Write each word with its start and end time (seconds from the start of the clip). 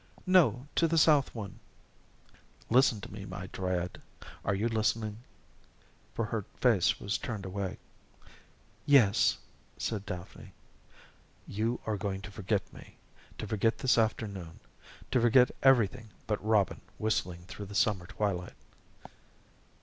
"No, 0.25 0.65
to 0.73 0.87
the 0.87 0.97
south 0.97 1.35
one." 1.35 1.59
"Listen 2.71 3.01
to 3.01 3.13
me, 3.13 3.23
my 3.23 3.45
Dryad 3.51 4.01
are 4.43 4.55
you 4.55 4.67
listening?" 4.67 5.19
For 6.15 6.25
her 6.25 6.43
face 6.59 6.99
was 6.99 7.19
turned 7.19 7.45
away. 7.45 7.77
"Yes," 8.87 9.37
said 9.77 10.07
Daphne. 10.07 10.53
"You 11.45 11.79
are 11.85 11.97
going 11.97 12.21
to 12.21 12.31
forget 12.31 12.73
me 12.73 12.97
to 13.37 13.45
forget 13.45 13.77
this 13.77 13.95
afternoon 13.95 14.59
to 15.11 15.21
forget 15.21 15.51
everything 15.61 16.09
but 16.25 16.43
Robin 16.43 16.81
whistling 16.97 17.43
through 17.43 17.67
the 17.67 17.75
summer 17.75 18.07
twilight." 18.07 18.55